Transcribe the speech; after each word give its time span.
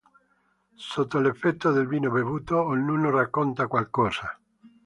Sotto 0.77 1.19
l'effetto 1.19 1.71
del 1.71 1.85
vino 1.85 2.09
bevuto, 2.09 2.59
ognuno 2.59 3.11
racconta 3.11 3.67
qualcosa. 3.67 4.35